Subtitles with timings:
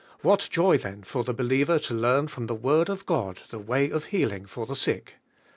[0.23, 3.91] What joy, then, for the believer In Irani from the Word of God the way
[3.91, 5.17] of healing for the sick!